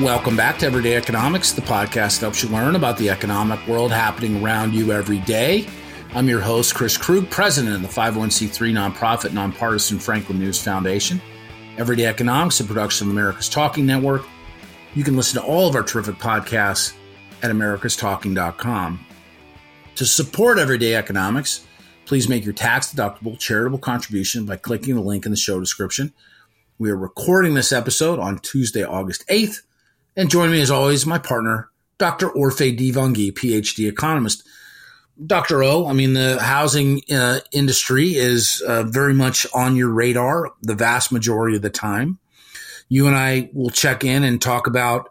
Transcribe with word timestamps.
Welcome 0.00 0.36
back 0.36 0.58
to 0.58 0.66
Everyday 0.66 0.96
Economics, 0.96 1.52
the 1.52 1.62
podcast 1.62 2.18
that 2.18 2.22
helps 2.22 2.42
you 2.42 2.48
learn 2.48 2.74
about 2.74 2.98
the 2.98 3.10
economic 3.10 3.64
world 3.68 3.92
happening 3.92 4.42
around 4.42 4.74
you 4.74 4.90
every 4.90 5.20
day. 5.20 5.68
I'm 6.16 6.28
your 6.28 6.40
host, 6.40 6.74
Chris 6.74 6.96
Krug, 6.96 7.30
president 7.30 7.76
of 7.76 7.82
the 7.82 8.00
501c3 8.00 8.72
nonprofit 8.72 9.32
nonpartisan 9.32 10.00
Franklin 10.00 10.40
News 10.40 10.60
Foundation. 10.60 11.22
Everyday 11.78 12.06
Economics, 12.06 12.58
a 12.58 12.64
production 12.64 13.06
of 13.06 13.12
America's 13.12 13.48
Talking 13.48 13.86
Network. 13.86 14.24
You 14.96 15.04
can 15.04 15.14
listen 15.14 15.40
to 15.40 15.46
all 15.46 15.68
of 15.68 15.76
our 15.76 15.84
terrific 15.84 16.16
podcasts 16.16 16.92
at 17.44 17.52
americastalking.com. 17.52 19.06
To 19.94 20.04
support 20.04 20.58
Everyday 20.58 20.96
Economics, 20.96 21.64
please 22.04 22.28
make 22.28 22.44
your 22.44 22.52
tax 22.52 22.92
deductible 22.92 23.38
charitable 23.38 23.78
contribution 23.78 24.44
by 24.44 24.56
clicking 24.56 24.96
the 24.96 25.02
link 25.02 25.24
in 25.24 25.30
the 25.30 25.36
show 25.36 25.60
description. 25.60 26.12
We 26.80 26.90
are 26.90 26.96
recording 26.96 27.54
this 27.54 27.70
episode 27.70 28.18
on 28.18 28.40
Tuesday, 28.40 28.82
August 28.82 29.24
8th. 29.28 29.60
And 30.16 30.30
join 30.30 30.50
me 30.50 30.60
as 30.60 30.70
always, 30.70 31.06
my 31.06 31.18
partner, 31.18 31.70
Dr. 31.98 32.28
Orphe 32.30 32.76
Divounguy, 32.76 33.32
PhD 33.32 33.88
economist. 33.88 34.46
Dr. 35.24 35.62
O, 35.62 35.86
I 35.86 35.92
mean, 35.92 36.14
the 36.14 36.40
housing 36.40 37.02
uh, 37.12 37.40
industry 37.52 38.14
is 38.14 38.62
uh, 38.66 38.82
very 38.84 39.14
much 39.14 39.46
on 39.54 39.76
your 39.76 39.90
radar 39.90 40.52
the 40.62 40.74
vast 40.74 41.12
majority 41.12 41.56
of 41.56 41.62
the 41.62 41.70
time. 41.70 42.18
You 42.88 43.06
and 43.06 43.16
I 43.16 43.50
will 43.52 43.70
check 43.70 44.04
in 44.04 44.24
and 44.24 44.42
talk 44.42 44.66
about 44.66 45.08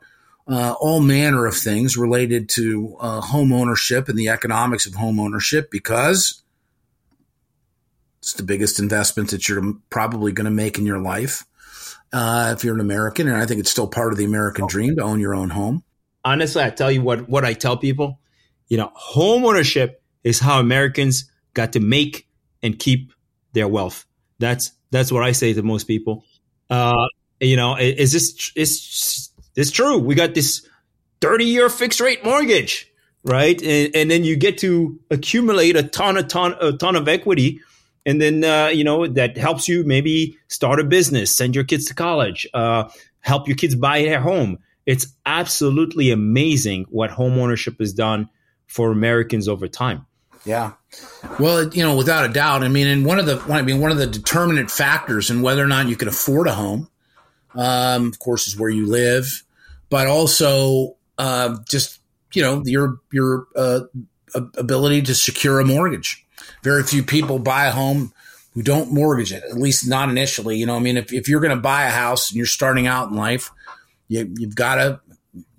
uh, 0.47 0.75
all 0.79 0.99
manner 0.99 1.45
of 1.45 1.55
things 1.55 1.95
related 1.95 2.49
to 2.49 2.97
uh, 2.99 3.21
home 3.21 3.53
ownership 3.53 4.09
and 4.09 4.17
the 4.17 4.29
economics 4.29 4.85
of 4.85 4.93
home 4.93 5.19
ownership 5.19 5.71
because 5.71 6.43
it's 8.19 8.33
the 8.33 8.43
biggest 8.43 8.79
investment 8.79 9.31
that 9.31 9.47
you're 9.47 9.73
probably 9.89 10.33
going 10.33 10.45
to 10.45 10.51
make 10.51 10.77
in 10.77 10.85
your 10.85 10.99
life 10.99 11.45
uh, 12.13 12.53
if 12.55 12.63
you're 12.63 12.75
an 12.75 12.79
American. 12.79 13.27
And 13.27 13.35
I 13.35 13.45
think 13.45 13.59
it's 13.59 13.71
still 13.71 13.87
part 13.87 14.13
of 14.13 14.17
the 14.17 14.25
American 14.25 14.67
dream 14.67 14.95
to 14.95 15.03
own 15.03 15.19
your 15.19 15.35
own 15.35 15.49
home. 15.49 15.83
Honestly, 16.23 16.63
I 16.63 16.69
tell 16.69 16.91
you 16.91 17.01
what, 17.01 17.27
what 17.27 17.43
I 17.43 17.53
tell 17.53 17.75
people 17.75 18.19
you 18.73 18.77
know, 18.77 18.91
home 18.95 19.45
ownership 19.45 20.01
is 20.23 20.39
how 20.39 20.59
Americans 20.59 21.29
got 21.53 21.73
to 21.73 21.79
make 21.79 22.27
and 22.63 22.79
keep 22.79 23.13
their 23.53 23.67
wealth. 23.67 24.05
That's 24.39 24.71
that's 24.89 25.11
what 25.11 25.23
I 25.23 25.31
say 25.31 25.53
to 25.53 25.61
most 25.61 25.83
people. 25.83 26.25
Uh, 26.71 27.05
you 27.39 27.55
know, 27.55 27.75
is 27.77 28.11
this 28.11 28.51
it's 28.55 29.31
it's 29.55 29.69
true? 29.69 29.99
We 29.99 30.15
got 30.15 30.33
this 30.33 30.67
thirty 31.21 31.45
year 31.45 31.69
fixed 31.69 31.99
rate 31.99 32.25
mortgage, 32.25 32.91
right? 33.23 33.61
And, 33.61 33.95
and, 33.95 34.09
then 34.09 34.23
you 34.23 34.35
get 34.35 34.57
to 34.59 34.99
accumulate 35.11 35.75
a 35.75 35.83
ton, 35.83 36.17
a 36.17 36.23
ton, 36.23 36.55
a 36.59 36.73
ton 36.73 36.95
of 36.95 37.07
equity, 37.07 37.61
and 38.05 38.21
then 38.21 38.43
uh, 38.43 38.67
you 38.67 38.83
know 38.83 39.07
that 39.07 39.37
helps 39.37 39.67
you 39.67 39.83
maybe 39.83 40.37
start 40.47 40.79
a 40.79 40.83
business, 40.83 41.35
send 41.35 41.55
your 41.55 41.63
kids 41.63 41.85
to 41.85 41.95
college, 41.95 42.47
uh, 42.53 42.89
help 43.21 43.47
your 43.47 43.57
kids 43.57 43.75
buy 43.75 43.97
a 43.97 44.19
home. 44.19 44.59
It's 44.85 45.07
absolutely 45.25 46.11
amazing 46.11 46.85
what 46.89 47.09
home 47.09 47.39
ownership 47.39 47.79
has 47.79 47.93
done 47.93 48.29
for 48.67 48.91
Americans 48.91 49.47
over 49.47 49.67
time. 49.67 50.05
Yeah. 50.45 50.73
Well, 51.39 51.69
you 51.69 51.83
know, 51.83 51.95
without 51.95 52.29
a 52.29 52.33
doubt. 52.33 52.63
I 52.63 52.67
mean, 52.67 52.87
and 52.87 53.05
one 53.05 53.17
of 53.17 53.25
the, 53.25 53.41
I 53.49 53.61
mean, 53.61 53.79
one 53.79 53.91
of 53.91 53.97
the 53.97 54.07
determinant 54.07 54.69
factors 54.69 55.29
in 55.29 55.41
whether 55.41 55.63
or 55.63 55.67
not 55.67 55.87
you 55.87 55.95
can 55.95 56.09
afford 56.09 56.47
a 56.47 56.53
home, 56.53 56.89
um, 57.55 58.07
of 58.07 58.19
course, 58.19 58.47
is 58.47 58.59
where 58.59 58.69
you 58.69 58.87
live, 58.87 59.43
but 59.89 60.07
also 60.07 60.97
uh, 61.17 61.57
just 61.69 61.99
you 62.33 62.41
know 62.41 62.63
your 62.65 62.99
your 63.11 63.47
uh, 63.55 63.81
ability 64.57 65.03
to 65.03 65.15
secure 65.15 65.59
a 65.59 65.65
mortgage. 65.65 66.22
Very 66.63 66.83
few 66.83 67.03
people 67.03 67.39
buy 67.39 67.65
a 67.65 67.71
home 67.71 68.13
who 68.53 68.61
don't 68.61 68.91
mortgage 68.91 69.33
it, 69.33 69.43
at 69.43 69.57
least 69.57 69.87
not 69.87 70.09
initially. 70.09 70.57
You 70.57 70.65
know, 70.65 70.75
I 70.75 70.79
mean, 70.79 70.97
if, 70.97 71.11
if 71.11 71.27
you're 71.27 71.41
going 71.41 71.55
to 71.55 71.61
buy 71.61 71.85
a 71.85 71.91
house 71.91 72.29
and 72.29 72.37
you're 72.37 72.45
starting 72.45 72.87
out 72.87 73.09
in 73.09 73.15
life, 73.15 73.51
you, 74.07 74.31
you've 74.37 74.55
got 74.55 74.75
to 74.75 74.99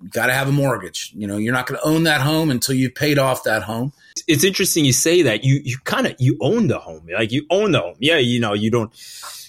got 0.09 0.27
to 0.27 0.33
have 0.33 0.47
a 0.47 0.51
mortgage. 0.51 1.11
You 1.15 1.27
know, 1.27 1.37
you're 1.37 1.53
not 1.53 1.67
going 1.67 1.79
to 1.79 1.85
own 1.85 2.03
that 2.03 2.21
home 2.21 2.49
until 2.49 2.75
you've 2.75 2.95
paid 2.95 3.19
off 3.19 3.43
that 3.43 3.63
home. 3.63 3.91
It's 4.27 4.43
interesting 4.43 4.85
you 4.85 4.93
say 4.93 5.23
that. 5.23 5.43
You 5.43 5.59
you 5.63 5.77
kind 5.83 6.07
of 6.07 6.15
you 6.19 6.37
own 6.41 6.67
the 6.67 6.79
home. 6.79 7.07
Like 7.11 7.31
you 7.31 7.45
own 7.49 7.71
the 7.71 7.81
home. 7.81 7.97
Yeah, 7.99 8.17
you 8.17 8.39
know, 8.39 8.53
you 8.53 8.71
don't 8.71 8.93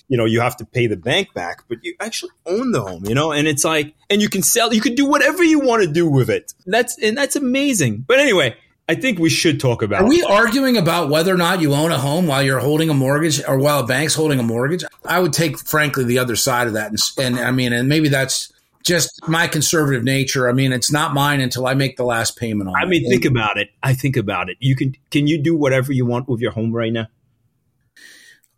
you 0.09 0.17
know, 0.17 0.25
you 0.25 0.41
have 0.41 0.57
to 0.57 0.65
pay 0.65 0.87
the 0.87 0.97
bank 0.97 1.35
back, 1.35 1.65
but 1.69 1.79
you 1.83 1.95
actually 1.99 2.31
own 2.47 2.71
the 2.71 2.81
home, 2.81 3.05
you 3.07 3.15
know? 3.15 3.33
And 3.33 3.49
it's 3.49 3.65
like 3.65 3.95
and 4.11 4.23
you 4.23 4.29
can 4.29 4.43
sell 4.43 4.73
you 4.73 4.81
can 4.81 4.95
do 4.95 5.07
whatever 5.07 5.43
you 5.43 5.61
want 5.61 5.83
to 5.83 5.93
do 5.93 6.09
with 6.09 6.31
it. 6.31 6.53
That's 6.67 7.01
and 7.01 7.17
that's 7.17 7.37
amazing. 7.37 8.05
But 8.07 8.19
anyway, 8.19 8.57
I 8.89 8.95
think 8.95 9.19
we 9.19 9.31
should 9.31 9.59
talk 9.59 9.83
about. 9.83 10.03
Are 10.03 10.09
we 10.09 10.23
arguing 10.23 10.77
about 10.77 11.09
whether 11.09 11.35
or 11.35 11.37
not 11.37 11.61
you 11.61 11.75
own 11.75 11.91
a 11.91 11.99
home 11.99 12.27
while 12.27 12.43
you're 12.43 12.61
holding 12.61 12.89
a 12.89 12.95
mortgage, 12.95 13.43
or 13.47 13.59
while 13.59 13.81
a 13.81 13.87
bank's 13.87 14.15
holding 14.15 14.39
a 14.39 14.45
mortgage? 14.45 14.85
I 15.05 15.19
would 15.19 15.33
take, 15.33 15.59
frankly, 15.59 16.05
the 16.05 16.19
other 16.19 16.37
side 16.37 16.69
of 16.69 16.75
that, 16.75 16.91
and, 16.91 17.01
and 17.19 17.45
I 17.45 17.51
mean, 17.51 17.73
and 17.73 17.89
maybe 17.89 18.09
that's 18.09 18.53
just 18.85 19.27
my 19.27 19.49
conservative 19.49 20.05
nature. 20.05 20.49
I 20.49 20.53
mean, 20.53 20.73
it's 20.73 20.93
not 20.93 21.13
mine 21.13 21.41
until 21.41 21.67
I 21.67 21.75
make 21.75 21.97
the 21.97 22.05
last 22.05 22.37
payment 22.39 22.69
on 22.69 22.77
I 22.77 22.83
it. 22.83 22.87
I 22.87 22.89
mean, 22.89 23.11
think 23.11 23.25
about 23.25 23.59
it. 23.59 23.71
I 23.83 23.93
think 23.93 24.17
about 24.17 24.49
it. 24.49 24.57
You 24.61 24.77
can 24.77 24.95
can 25.11 25.27
you 25.27 25.43
do 25.43 25.57
whatever 25.57 25.93
you 25.93 26.07
want 26.07 26.29
with 26.29 26.41
your 26.41 26.53
home 26.53 26.73
right 26.73 26.93
now? 26.93 27.09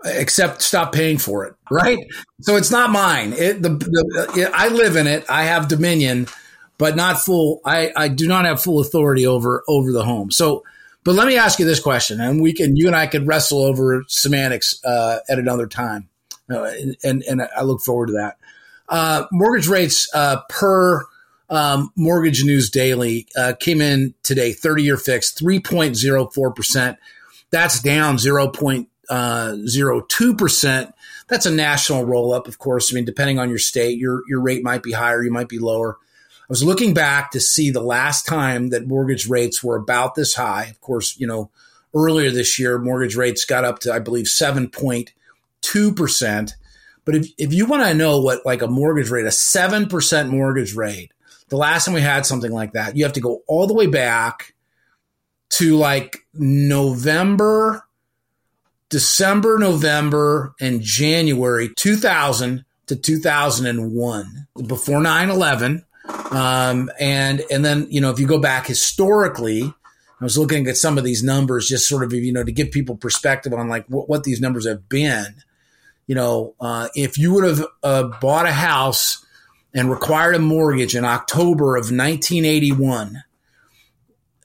Except 0.05 0.63
stop 0.63 0.93
paying 0.93 1.19
for 1.19 1.47
it, 1.47 1.55
right? 1.71 1.99
So 2.43 2.55
it's 2.55 2.71
not 2.71 2.91
mine. 2.91 3.33
It, 3.33 3.63
the, 3.63 3.71
the, 3.71 4.51
I 4.55 4.69
live 4.69 4.95
in 4.95 5.09
it. 5.09 5.25
I 5.29 5.43
have 5.45 5.67
dominion, 5.67 6.29
but 6.79 6.97
not 6.97 7.21
full. 7.21 7.61
I, 7.65 7.93
I 7.97 8.09
do 8.09 8.27
not 8.27 8.45
have 8.45 8.63
full 8.63 8.81
authority 8.81 9.27
over 9.27 9.63
over 9.69 9.93
the 9.93 10.05
home. 10.05 10.31
So, 10.31 10.65
but 11.05 11.15
let 11.15 11.27
me 11.27 11.37
ask 11.37 11.59
you 11.59 11.67
this 11.67 11.81
question, 11.81 12.21
and 12.21 12.41
we 12.41 12.53
can 12.53 12.77
you 12.77 12.87
and 12.87 12.97
I 12.97 13.07
could 13.07 13.27
wrestle 13.27 13.63
over 13.63 14.05
semantics 14.09 14.83
uh, 14.85 15.19
at 15.29 15.39
another 15.39 15.67
time, 15.67 16.09
uh, 16.51 16.71
and, 17.05 17.23
and 17.23 17.43
I 17.57 17.63
look 17.63 17.81
forward 17.81 18.07
to 18.07 18.13
that. 18.15 18.39
Uh, 18.89 19.27
mortgage 19.31 19.69
rates 19.69 20.09
uh, 20.15 20.39
per 20.49 21.05
um, 21.51 21.93
Mortgage 21.97 22.45
News 22.45 22.71
Daily 22.71 23.27
uh, 23.37 23.55
came 23.59 23.81
in 23.81 24.15
today, 24.23 24.53
30 24.53 24.83
year 24.83 24.97
fixed, 24.97 25.43
3.04%. 25.43 26.97
That's 27.51 27.81
down 27.81 28.17
0.02%. 28.17 30.93
That's 31.29 31.47
a 31.47 31.51
national 31.51 32.05
roll 32.05 32.33
up, 32.33 32.49
of 32.49 32.59
course. 32.59 32.93
I 32.93 32.95
mean, 32.95 33.05
depending 33.05 33.39
on 33.39 33.49
your 33.49 33.59
state, 33.59 33.99
your, 33.99 34.23
your 34.29 34.41
rate 34.41 34.63
might 34.63 34.83
be 34.83 34.93
higher, 34.93 35.23
you 35.23 35.31
might 35.31 35.49
be 35.49 35.59
lower. 35.59 35.99
I 36.49 36.53
was 36.53 36.65
looking 36.65 36.95
back 36.95 37.31
to 37.33 37.41
see 37.41 37.71
the 37.71 37.83
last 37.83 38.25
time 38.25 38.71
that 38.71 38.87
mortgage 38.87 39.29
rates 39.29 39.63
were 39.63 39.77
about 39.77 40.15
this 40.15 40.35
high. 40.35 40.65
Of 40.65 40.81
course, 40.81 41.21
you 41.21 41.27
know, 41.27 41.51
earlier 41.95 42.31
this 42.31 42.59
year, 42.59 42.79
mortgage 42.79 43.17
rates 43.17 43.45
got 43.45 43.67
up 43.67 43.81
to, 43.81 43.93
I 43.93 43.99
believe, 43.99 44.25
7.2%. 44.25 46.53
But 47.05 47.15
if, 47.15 47.29
if 47.37 47.53
you 47.53 47.67
want 47.67 47.83
to 47.83 47.93
know 47.93 48.19
what 48.21 48.47
like 48.47 48.63
a 48.63 48.67
mortgage 48.67 49.11
rate, 49.11 49.27
a 49.27 49.29
7% 49.29 50.31
mortgage 50.31 50.75
rate, 50.75 51.13
the 51.49 51.59
last 51.59 51.85
time 51.85 51.95
we 51.95 52.01
had 52.01 52.25
something 52.25 52.53
like 52.53 52.73
that, 52.73 52.97
you 52.97 53.05
have 53.05 53.13
to 53.15 53.21
go 53.21 53.43
all 53.47 53.67
the 53.67 53.75
way 53.75 53.87
back 53.87 54.55
to 55.51 55.77
like 55.77 56.27
November, 56.33 57.85
December, 58.89 59.59
November, 59.59 60.55
and 60.61 60.81
January 60.81 61.69
2000 61.77 62.65
to 62.87 62.97
2001 62.97 64.47
before 64.67 65.03
9 65.03 65.31
11. 65.31 65.85
Um, 66.31 66.91
and, 66.99 67.43
and 67.51 67.65
then, 67.65 67.87
you 67.91 68.01
know, 68.01 68.11
if 68.11 68.19
you 68.19 68.27
go 68.27 68.39
back 68.39 68.67
historically, 68.67 69.63
I 69.63 70.25
was 70.25 70.37
looking 70.37 70.67
at 70.67 70.77
some 70.77 70.99
of 70.99 71.05
these 71.05 71.23
numbers 71.23 71.69
just 71.69 71.89
sort 71.89 72.03
of, 72.03 72.13
you 72.13 72.33
know, 72.33 72.45
to 72.45 72.53
give 72.53 72.71
people 72.71 72.97
perspective 72.97 73.53
on 73.53 73.69
like 73.69 73.87
what, 73.87 74.09
what 74.09 74.25
these 74.25 74.41
numbers 74.41 74.67
have 74.67 74.89
been 74.89 75.43
you 76.09 76.17
know, 76.17 76.57
uh, 76.59 76.89
if 76.97 77.17
you 77.19 77.35
would 77.35 77.45
have 77.45 77.65
uh, 77.83 78.05
bought 78.21 78.47
a 78.47 78.53
house 78.53 79.25
and 79.75 79.91
required 79.91 80.35
a 80.35 80.41
mortgage 80.41 80.97
in 80.97 81.05
October 81.05 81.77
of 81.77 81.93
1981, 81.93 83.23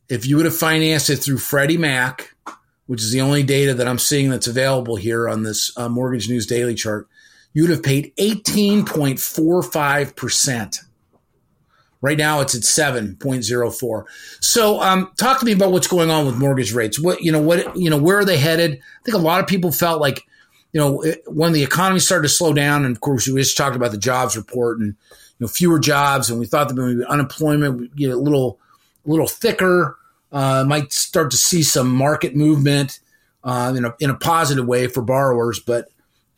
if 0.10 0.28
you 0.28 0.36
would 0.36 0.44
have 0.46 0.56
financed 0.56 1.10
it 1.10 1.16
through 1.16 1.38
Freddie 1.38 1.78
Mac, 1.78 2.36
which 2.86 3.02
is 3.02 3.14
the 3.14 3.22
only 3.22 3.44
data 3.44 3.74
that 3.74 3.88
I'm 3.88 3.98
seeing 3.98 4.30
that's 4.30 4.48
available 4.48 4.98
here 4.98 5.30
on 5.30 5.44
this 5.44 5.72
uh, 5.78 5.88
Mortgage 5.88 6.28
News 6.28 6.46
Daily 6.46 6.76
chart, 6.76 7.08
you 7.54 7.64
would 7.64 7.72
have 7.72 7.82
paid 7.82 8.14
18.45%. 8.18 10.80
Right 12.04 12.18
now 12.18 12.42
it's 12.42 12.54
at 12.54 12.62
7.04. 12.62 14.04
So 14.42 14.82
um, 14.82 15.10
talk 15.16 15.40
to 15.40 15.46
me 15.46 15.54
about 15.54 15.72
what's 15.72 15.88
going 15.88 16.12
on 16.12 16.26
with 16.26 16.38
mortgage 16.38 16.74
rates. 16.74 17.00
What 17.00 17.24
you 17.24 17.32
know 17.32 17.42
what 17.42 17.76
you 17.78 17.90
know 17.90 17.98
where 17.98 18.20
are 18.20 18.26
they 18.26 18.38
headed? 18.38 18.74
I 18.74 19.04
think 19.04 19.16
a 19.16 19.22
lot 19.22 19.40
of 19.40 19.48
people 19.48 19.72
felt 19.72 20.02
like 20.02 20.24
you 20.74 20.82
know, 20.82 21.04
when 21.28 21.54
the 21.54 21.64
economy 21.64 22.00
started 22.00 22.24
to 22.24 22.34
slow 22.34 22.52
down, 22.52 22.84
and 22.84 22.96
of 22.96 23.00
course, 23.00 23.28
we 23.28 23.40
just 23.40 23.56
talked 23.56 23.76
about 23.76 23.92
the 23.92 23.98
jobs 23.98 24.36
report 24.36 24.80
and 24.80 24.88
you 24.88 24.96
know 25.40 25.48
fewer 25.48 25.80
jobs, 25.80 26.30
and 26.30 26.40
we 26.40 26.48
thought 26.48 26.68
that 26.68 26.76
maybe 26.76 27.06
unemployment 27.06 27.80
would 27.80 27.96
get 27.96 28.12
a 28.12 28.18
little, 28.18 28.60
a 29.06 29.10
little 29.10 29.28
thicker. 29.28 29.98
Uh, 30.32 30.66
might 30.68 30.92
start 30.92 31.30
to 31.30 31.38
see 31.38 31.62
some 31.62 31.88
market 31.96 32.36
movement 32.36 33.00
uh, 33.44 33.72
in 33.78 33.86
a 33.86 33.94
in 34.00 34.10
a 34.10 34.16
positive 34.16 34.66
way 34.66 34.88
for 34.88 35.04
borrowers, 35.04 35.60
but 35.60 35.90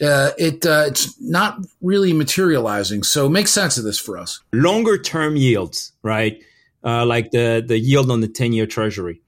uh, 0.02 0.32
it 0.38 0.66
uh, 0.66 0.86
it's 0.88 1.20
not 1.22 1.60
really 1.82 2.14
materializing. 2.14 3.04
So 3.04 3.30
make 3.30 3.48
sense 3.48 3.78
of 3.78 3.84
this 3.84 4.00
for 4.00 4.18
us. 4.18 4.42
Longer 4.52 4.98
term 4.98 5.36
yields, 5.36 5.94
right? 6.04 6.42
Uh, 6.84 7.06
like 7.06 7.32
the 7.32 7.64
the 7.66 7.78
yield 7.78 8.12
on 8.12 8.22
the 8.22 8.28
ten 8.28 8.54
year 8.54 8.66
Treasury, 8.66 9.22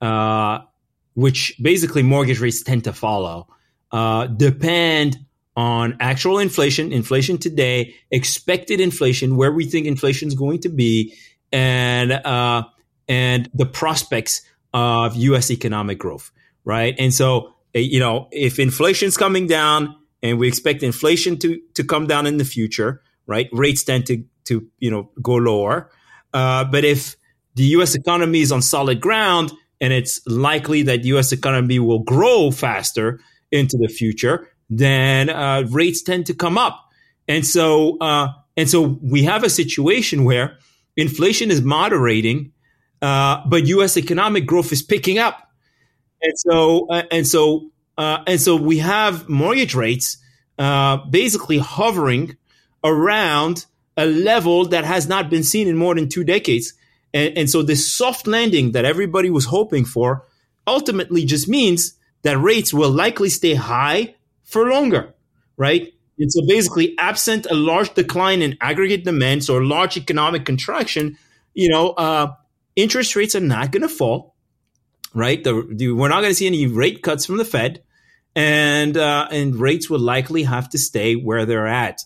uh, 0.00 0.60
which 1.14 1.56
basically 1.60 2.02
mortgage 2.02 2.40
rates 2.40 2.62
tend 2.62 2.84
to 2.84 2.92
follow 2.92 3.48
uh, 3.92 4.26
depend 4.26 5.18
on 5.56 5.96
actual 6.00 6.38
inflation, 6.38 6.92
inflation 6.92 7.38
today, 7.38 7.94
expected 8.10 8.80
inflation, 8.80 9.36
where 9.36 9.52
we 9.52 9.64
think 9.64 9.86
inflation 9.86 10.28
is 10.28 10.34
going 10.34 10.60
to 10.60 10.68
be, 10.68 11.14
and 11.52 12.12
uh, 12.12 12.62
and 13.08 13.50
the 13.52 13.66
prospects 13.66 14.42
of 14.72 15.16
U.S. 15.16 15.50
economic 15.50 15.98
growth, 15.98 16.30
right? 16.64 16.94
And 16.98 17.12
so, 17.12 17.54
you 17.74 17.98
know, 17.98 18.28
if 18.30 18.58
inflation's 18.58 19.16
coming 19.16 19.48
down, 19.48 19.96
and 20.22 20.38
we 20.38 20.48
expect 20.48 20.82
inflation 20.82 21.38
to 21.38 21.60
to 21.74 21.84
come 21.84 22.06
down 22.06 22.26
in 22.26 22.36
the 22.36 22.44
future, 22.44 23.02
right? 23.26 23.48
Rates 23.52 23.84
tend 23.84 24.06
to 24.06 24.24
to 24.44 24.66
you 24.78 24.90
know 24.90 25.10
go 25.22 25.34
lower, 25.34 25.90
uh, 26.32 26.64
but 26.64 26.84
if 26.84 27.16
the 27.54 27.64
U.S. 27.64 27.94
economy 27.94 28.40
is 28.40 28.52
on 28.52 28.62
solid 28.62 29.00
ground, 29.00 29.52
and 29.80 29.92
it's 29.92 30.20
likely 30.26 30.82
that 30.82 31.04
U.S. 31.04 31.32
economy 31.32 31.78
will 31.78 32.00
grow 32.00 32.50
faster 32.50 33.20
into 33.50 33.76
the 33.76 33.88
future, 33.88 34.48
then 34.68 35.28
uh, 35.28 35.64
rates 35.70 36.02
tend 36.02 36.26
to 36.26 36.34
come 36.34 36.56
up, 36.56 36.80
and 37.26 37.46
so 37.46 37.98
uh, 37.98 38.28
and 38.56 38.68
so 38.68 38.98
we 39.02 39.24
have 39.24 39.44
a 39.44 39.50
situation 39.50 40.24
where 40.24 40.58
inflation 40.96 41.50
is 41.50 41.62
moderating, 41.62 42.52
uh, 43.02 43.42
but 43.48 43.66
U.S. 43.66 43.96
economic 43.96 44.46
growth 44.46 44.72
is 44.72 44.82
picking 44.82 45.18
up, 45.18 45.48
and 46.22 46.32
so 46.36 46.86
uh, 46.88 47.02
and 47.10 47.26
so 47.26 47.70
uh, 48.00 48.22
and 48.26 48.40
so 48.40 48.56
we 48.56 48.78
have 48.78 49.28
mortgage 49.28 49.74
rates 49.74 50.16
uh, 50.58 50.96
basically 51.10 51.58
hovering 51.58 52.34
around 52.82 53.66
a 53.94 54.06
level 54.06 54.64
that 54.64 54.84
has 54.86 55.06
not 55.06 55.28
been 55.28 55.42
seen 55.42 55.68
in 55.68 55.76
more 55.76 55.94
than 55.94 56.08
two 56.08 56.24
decades. 56.24 56.72
And, 57.12 57.36
and 57.36 57.50
so 57.50 57.62
this 57.62 57.92
soft 57.92 58.26
landing 58.26 58.72
that 58.72 58.86
everybody 58.86 59.28
was 59.28 59.44
hoping 59.44 59.84
for 59.84 60.26
ultimately 60.66 61.26
just 61.26 61.46
means 61.46 61.92
that 62.22 62.38
rates 62.38 62.72
will 62.72 62.88
likely 62.88 63.28
stay 63.28 63.52
high 63.52 64.14
for 64.44 64.70
longer, 64.70 65.12
right? 65.58 65.92
And 66.18 66.32
so 66.32 66.40
basically, 66.48 66.96
absent 66.96 67.46
a 67.50 67.54
large 67.54 67.92
decline 67.92 68.40
in 68.40 68.56
aggregate 68.62 69.04
demand 69.04 69.46
or 69.50 69.62
large 69.62 69.98
economic 69.98 70.46
contraction, 70.46 71.18
you 71.52 71.68
know, 71.68 71.90
uh, 71.90 72.32
interest 72.76 73.14
rates 73.14 73.34
are 73.34 73.40
not 73.40 73.72
going 73.72 73.82
to 73.82 73.90
fall, 73.90 74.36
right? 75.12 75.44
The, 75.44 75.68
the, 75.70 75.90
we're 75.92 76.08
not 76.08 76.22
going 76.22 76.30
to 76.30 76.34
see 76.34 76.46
any 76.46 76.66
rate 76.66 77.02
cuts 77.02 77.26
from 77.26 77.36
the 77.36 77.44
Fed 77.44 77.82
and 78.40 78.96
uh, 78.96 79.28
and 79.30 79.56
rates 79.56 79.90
will 79.90 80.00
likely 80.00 80.42
have 80.44 80.68
to 80.70 80.78
stay 80.78 81.14
where 81.14 81.44
they're 81.44 81.66
at. 81.66 82.02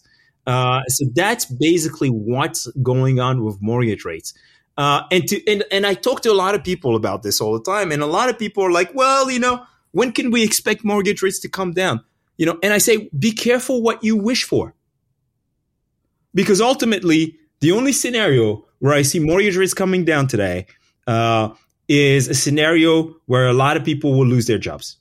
Uh, 0.46 0.80
so 0.88 1.06
that's 1.14 1.44
basically 1.46 2.08
what's 2.08 2.66
going 2.82 3.20
on 3.20 3.44
with 3.44 3.56
mortgage 3.60 4.04
rates. 4.04 4.34
Uh, 4.76 5.02
and 5.12 5.28
to 5.28 5.36
and, 5.50 5.64
and 5.70 5.86
I 5.86 5.94
talk 5.94 6.22
to 6.22 6.32
a 6.32 6.38
lot 6.44 6.54
of 6.56 6.64
people 6.64 6.96
about 6.96 7.22
this 7.22 7.40
all 7.40 7.52
the 7.58 7.62
time, 7.62 7.92
and 7.92 8.02
a 8.02 8.06
lot 8.18 8.28
of 8.28 8.38
people 8.38 8.64
are 8.64 8.72
like, 8.72 8.90
"Well, 8.94 9.30
you 9.30 9.38
know, 9.38 9.64
when 9.92 10.10
can 10.10 10.32
we 10.32 10.42
expect 10.42 10.84
mortgage 10.84 11.22
rates 11.22 11.40
to 11.40 11.48
come 11.48 11.72
down?" 11.72 12.00
You 12.36 12.46
know, 12.46 12.58
and 12.62 12.72
I 12.72 12.78
say, 12.78 13.08
"Be 13.16 13.30
careful 13.30 13.80
what 13.80 14.02
you 14.02 14.16
wish 14.16 14.42
for," 14.42 14.74
because 16.34 16.60
ultimately, 16.60 17.38
the 17.60 17.70
only 17.70 17.92
scenario 17.92 18.64
where 18.80 18.94
I 18.94 19.02
see 19.02 19.20
mortgage 19.20 19.56
rates 19.56 19.74
coming 19.74 20.04
down 20.04 20.26
today 20.26 20.66
uh, 21.06 21.50
is 21.86 22.28
a 22.28 22.34
scenario 22.34 23.14
where 23.26 23.46
a 23.46 23.52
lot 23.52 23.76
of 23.76 23.84
people 23.84 24.18
will 24.18 24.26
lose 24.26 24.46
their 24.46 24.58
jobs 24.58 24.98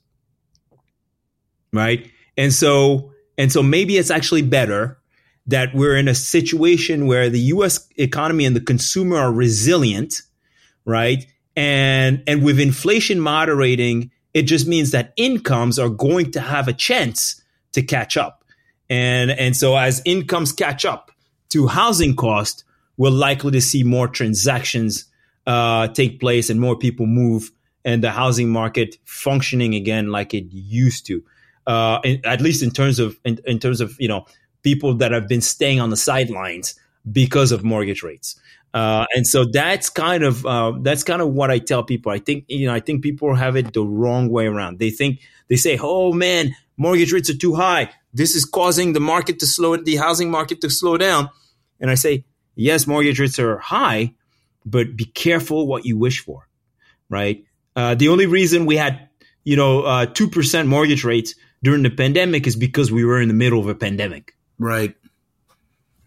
right? 1.74 2.10
And 2.36 2.52
so 2.52 3.12
and 3.36 3.52
so 3.52 3.62
maybe 3.62 3.96
it's 3.96 4.10
actually 4.10 4.42
better 4.42 4.98
that 5.46 5.74
we're 5.74 5.96
in 5.96 6.08
a 6.08 6.14
situation 6.14 7.06
where 7.06 7.28
the 7.28 7.40
US 7.40 7.86
economy 7.96 8.44
and 8.46 8.56
the 8.56 8.60
consumer 8.60 9.16
are 9.16 9.32
resilient, 9.32 10.22
right? 10.84 11.26
And 11.56 12.22
and 12.26 12.42
with 12.42 12.58
inflation 12.58 13.20
moderating, 13.20 14.10
it 14.32 14.42
just 14.42 14.66
means 14.66 14.92
that 14.92 15.12
incomes 15.16 15.78
are 15.78 15.90
going 15.90 16.30
to 16.32 16.40
have 16.40 16.68
a 16.68 16.72
chance 16.72 17.42
to 17.72 17.82
catch 17.82 18.16
up. 18.16 18.44
And 18.88 19.30
and 19.30 19.56
so 19.56 19.76
as 19.76 20.00
incomes 20.04 20.52
catch 20.52 20.84
up 20.84 21.10
to 21.50 21.66
housing 21.66 22.16
cost, 22.16 22.64
we're 22.96 23.10
likely 23.10 23.52
to 23.52 23.60
see 23.60 23.82
more 23.82 24.08
transactions 24.08 25.06
uh, 25.46 25.88
take 25.88 26.20
place 26.20 26.48
and 26.48 26.60
more 26.60 26.76
people 26.76 27.06
move 27.06 27.50
and 27.84 28.02
the 28.02 28.10
housing 28.10 28.48
market 28.48 28.96
functioning 29.04 29.74
again 29.74 30.08
like 30.08 30.32
it 30.32 30.46
used 30.50 31.06
to 31.06 31.22
uh, 31.66 32.00
in, 32.04 32.20
at 32.24 32.40
least 32.40 32.62
in 32.62 32.70
terms 32.70 32.98
of 32.98 33.18
in, 33.24 33.38
in 33.46 33.58
terms 33.58 33.80
of 33.80 33.94
you 33.98 34.08
know 34.08 34.26
people 34.62 34.94
that 34.94 35.12
have 35.12 35.28
been 35.28 35.40
staying 35.40 35.80
on 35.80 35.90
the 35.90 35.96
sidelines 35.96 36.78
because 37.10 37.52
of 37.52 37.62
mortgage 37.62 38.02
rates. 38.02 38.40
Uh, 38.72 39.06
and 39.14 39.24
so 39.26 39.44
that's 39.44 39.88
kind 39.88 40.24
of 40.24 40.44
uh, 40.44 40.72
that's 40.80 41.04
kind 41.04 41.22
of 41.22 41.32
what 41.32 41.48
I 41.50 41.60
tell 41.60 41.84
people. 41.84 42.10
I 42.10 42.18
think 42.18 42.44
you 42.48 42.66
know 42.66 42.74
I 42.74 42.80
think 42.80 43.02
people 43.02 43.34
have 43.36 43.54
it 43.54 43.72
the 43.72 43.84
wrong 43.84 44.28
way 44.30 44.46
around. 44.46 44.80
They 44.80 44.90
think 44.90 45.20
they 45.46 45.54
say, 45.54 45.78
"Oh 45.80 46.12
man, 46.12 46.56
mortgage 46.76 47.12
rates 47.12 47.30
are 47.30 47.36
too 47.36 47.54
high. 47.54 47.90
This 48.12 48.34
is 48.34 48.44
causing 48.44 48.92
the 48.92 49.00
market 49.00 49.38
to 49.40 49.46
slow, 49.46 49.76
the 49.76 49.96
housing 49.96 50.28
market 50.28 50.60
to 50.62 50.70
slow 50.70 50.96
down." 50.96 51.30
And 51.78 51.88
I 51.88 51.94
say, 51.94 52.24
"Yes, 52.56 52.88
mortgage 52.88 53.20
rates 53.20 53.38
are 53.38 53.58
high, 53.58 54.14
but 54.66 54.96
be 54.96 55.04
careful 55.04 55.68
what 55.68 55.84
you 55.84 55.96
wish 55.96 56.18
for." 56.24 56.48
Right? 57.08 57.44
Uh, 57.76 57.94
the 57.94 58.08
only 58.08 58.26
reason 58.26 58.66
we 58.66 58.76
had 58.76 59.08
you 59.44 59.54
know 59.54 59.82
uh, 59.82 60.06
two 60.06 60.28
percent 60.28 60.66
mortgage 60.66 61.04
rates 61.04 61.36
during 61.64 61.82
the 61.82 61.90
pandemic 61.90 62.46
is 62.46 62.56
because 62.56 62.92
we 62.92 63.04
were 63.04 63.20
in 63.20 63.28
the 63.28 63.34
middle 63.34 63.58
of 63.58 63.66
a 63.66 63.74
pandemic. 63.74 64.36
Right. 64.58 64.94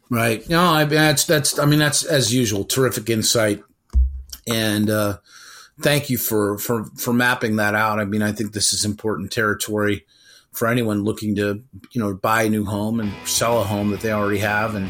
Right. 0.09 0.47
No, 0.47 0.61
I 0.61 0.85
that's 0.85 1.25
that's 1.25 1.59
I 1.59 1.65
mean 1.65 1.79
that's 1.79 2.05
as 2.05 2.33
usual 2.33 2.63
terrific 2.63 3.09
insight, 3.09 3.61
and 4.47 4.89
uh, 4.89 5.17
thank 5.81 6.09
you 6.09 6.17
for 6.17 6.57
for 6.57 6.85
for 6.95 7.11
mapping 7.11 7.57
that 7.57 7.75
out. 7.75 7.99
I 7.99 8.05
mean, 8.05 8.21
I 8.21 8.31
think 8.31 8.53
this 8.53 8.71
is 8.71 8.85
important 8.85 9.33
territory 9.33 10.05
for 10.53 10.69
anyone 10.69 11.03
looking 11.03 11.35
to 11.35 11.61
you 11.91 12.01
know 12.01 12.13
buy 12.13 12.43
a 12.43 12.49
new 12.49 12.63
home 12.63 13.01
and 13.01 13.11
sell 13.27 13.59
a 13.59 13.65
home 13.65 13.89
that 13.91 13.99
they 13.99 14.13
already 14.13 14.39
have, 14.39 14.75
and 14.75 14.89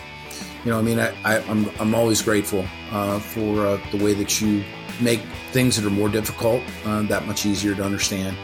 you 0.64 0.70
know, 0.70 0.78
I 0.78 0.84
mean, 0.84 1.00
I, 1.00 1.08
I 1.24 1.40
am 1.40 1.66
I'm, 1.66 1.80
I'm 1.80 1.96
always 1.96 2.22
grateful 2.22 2.64
uh, 2.92 3.18
for 3.18 3.66
uh, 3.66 3.82
the 3.92 4.04
way 4.04 4.14
that 4.14 4.40
you 4.40 4.64
make 5.02 5.22
things 5.52 5.78
that 5.78 5.88
are 5.88 5.96
more 5.96 6.10
difficult 6.10 6.62
uh, 6.86 7.02
that 7.04 7.26
much 7.26 7.48
easier 7.48 7.74
to 7.74 7.84
understand. 7.84 8.38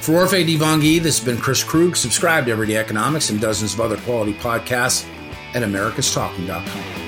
For 0.00 0.12
Orphe 0.12 0.46
Divounguy, 0.46 1.00
this 1.00 1.18
has 1.18 1.24
been 1.24 1.36
Chris 1.36 1.62
Krug. 1.62 1.94
Subscribe 1.94 2.46
to 2.46 2.52
Everyday 2.52 2.78
Economics 2.78 3.28
and 3.28 3.38
dozens 3.38 3.74
of 3.74 3.80
other 3.80 3.98
quality 3.98 4.32
podcasts 4.32 5.06
at 5.54 5.62
americastalking.com. 5.62 6.99